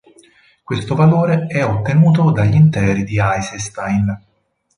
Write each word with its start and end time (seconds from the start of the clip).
Questo 0.63 0.95
valore 0.95 1.45
è 1.45 1.63
ottenuto 1.63 2.31
dagli 2.31 2.55
interi 2.55 3.03
di 3.03 3.19
Eisenstein. 3.19 4.19